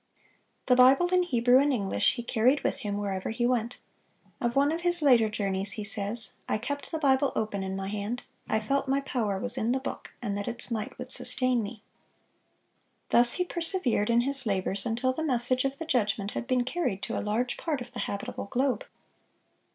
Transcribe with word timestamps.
(601) 0.65 0.65
The 0.65 0.75
Bible 0.99 1.13
in 1.13 1.21
Hebrew 1.21 1.59
and 1.59 1.71
English 1.71 2.15
he 2.15 2.23
carried 2.23 2.61
with 2.63 2.77
him 2.79 2.97
wherever 2.97 3.29
he 3.29 3.45
went. 3.45 3.77
Of 4.41 4.55
one 4.55 4.71
of 4.71 4.81
his 4.81 5.03
later 5.03 5.29
journeys 5.29 5.73
he 5.73 5.83
says, 5.83 6.31
"I... 6.49 6.57
kept 6.57 6.89
the 6.89 6.97
Bible 6.97 7.31
open 7.35 7.61
in 7.61 7.75
my 7.75 7.87
hand. 7.87 8.23
I 8.49 8.59
felt 8.61 8.87
my 8.87 9.01
power 9.01 9.37
was 9.37 9.59
in 9.59 9.73
the 9.73 9.79
book, 9.79 10.11
and 10.19 10.35
that 10.39 10.47
its 10.47 10.71
might 10.71 10.97
would 10.97 11.11
sustain 11.11 11.61
me."(602) 11.61 11.81
Thus 13.09 13.33
he 13.33 13.45
persevered 13.45 14.09
in 14.09 14.21
his 14.21 14.47
labors 14.47 14.87
until 14.87 15.13
the 15.13 15.21
message 15.21 15.65
of 15.65 15.77
the 15.77 15.85
judgment 15.85 16.31
had 16.31 16.47
been 16.47 16.63
carried 16.65 17.03
to 17.03 17.15
a 17.15 17.21
large 17.21 17.55
part 17.57 17.79
of 17.79 17.91
the 17.93 17.99
habitable 17.99 18.45
globe. 18.45 18.83